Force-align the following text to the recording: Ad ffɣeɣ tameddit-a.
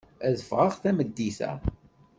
Ad 0.27 0.35
ffɣeɣ 0.43 0.71
tameddit-a. 0.81 1.51